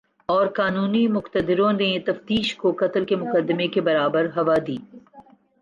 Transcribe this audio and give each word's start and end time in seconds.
اور 0.29 0.47
قانونی 0.55 1.05
مقتدروں 1.07 1.71
نے 1.73 1.89
تفتیش 2.05 2.55
کو 2.55 2.71
قتل 2.79 3.05
کے 3.05 3.15
مقدمے 3.15 3.67
کے 3.67 3.81
برابر 3.81 4.25
ہوا 4.35 4.55
دی 4.67 4.77